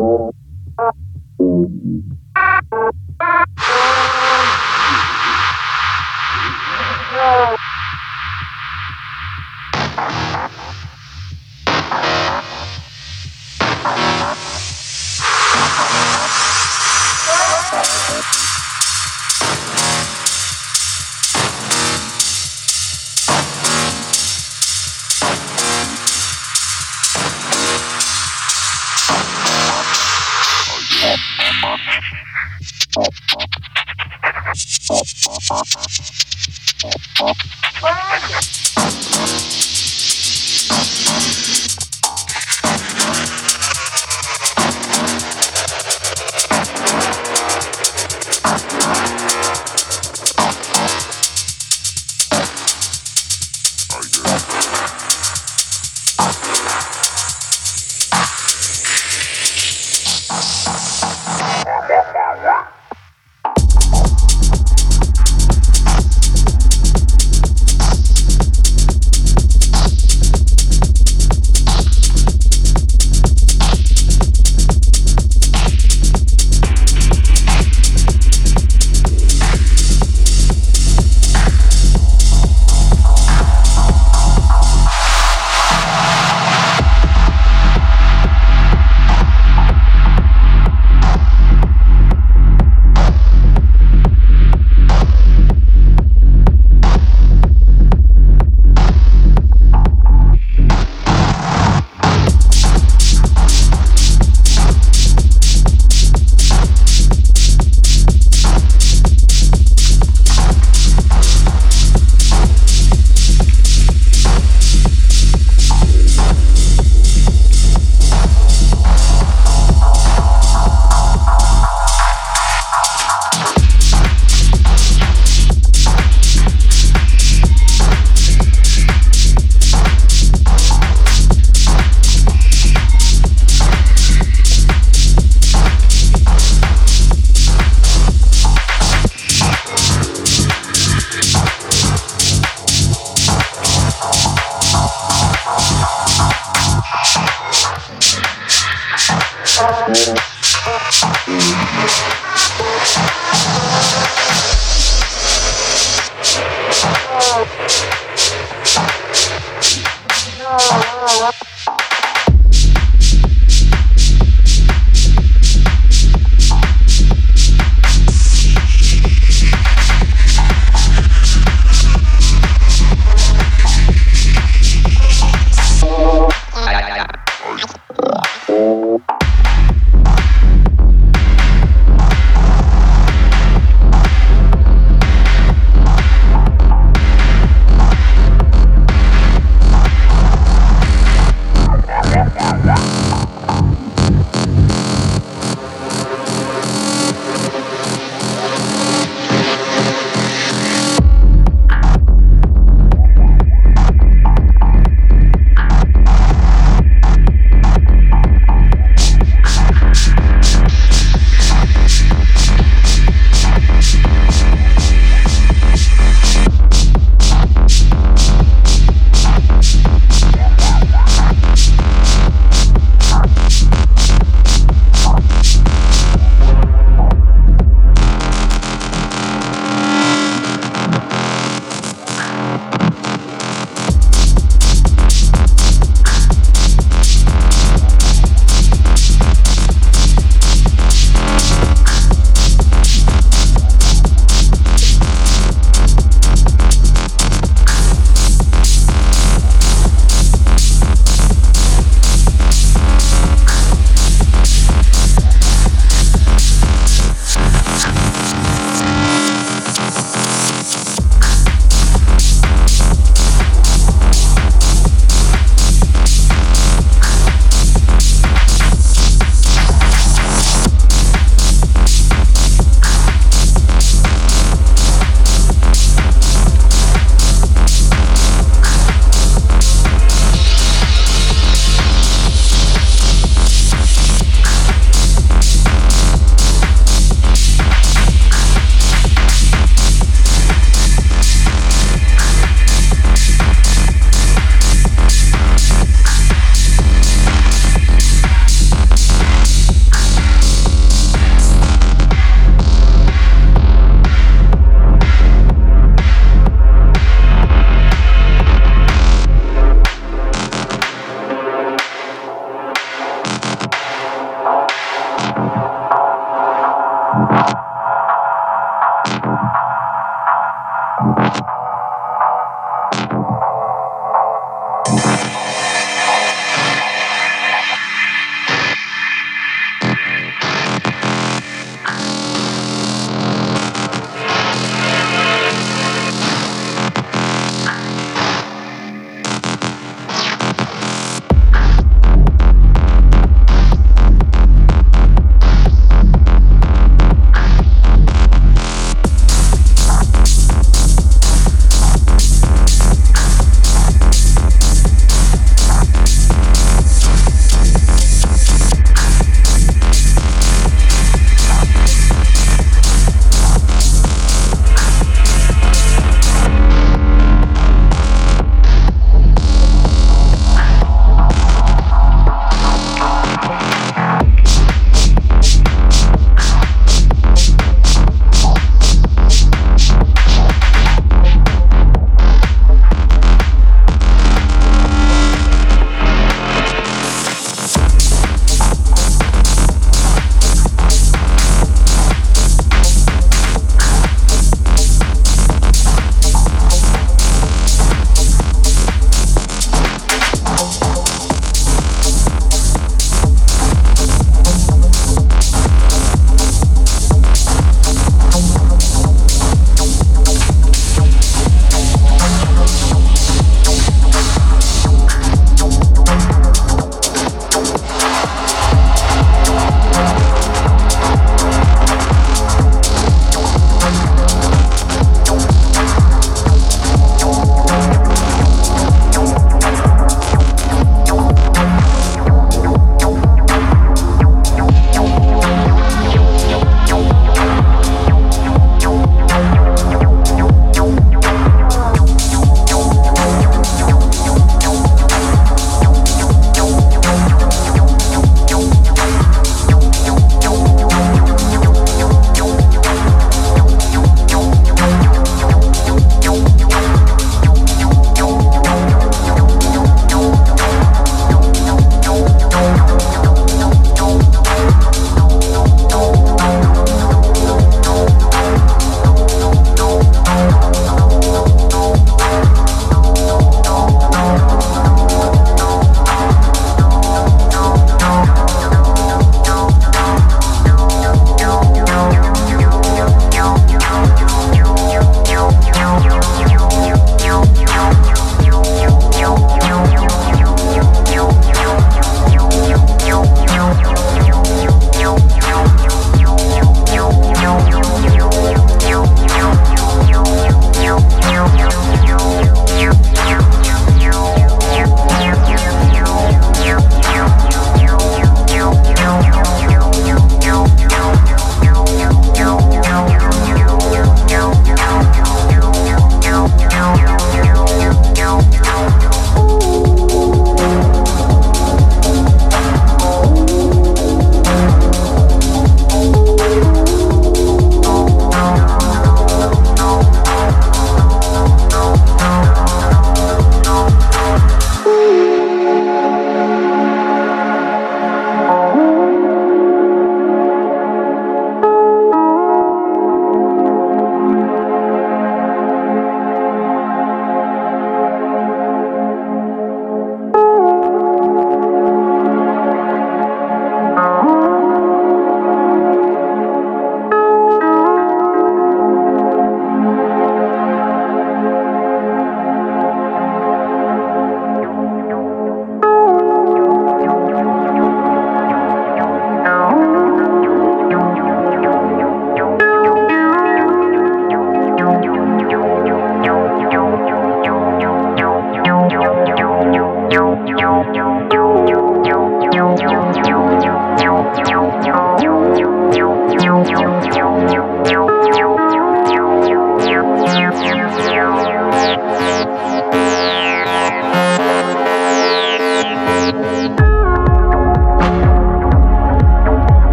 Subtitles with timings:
[0.00, 0.30] Oh,